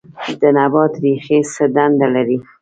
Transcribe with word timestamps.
د 0.41 0.41
نبات 0.57 0.93
ریښې 1.03 1.39
څه 1.53 1.65
دنده 1.75 2.07
لري 2.15 2.39